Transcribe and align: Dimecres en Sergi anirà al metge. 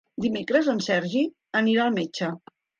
Dimecres 0.23 0.69
en 0.73 0.81
Sergi 0.87 1.23
anirà 1.63 1.87
al 1.87 1.97
metge. 2.01 2.35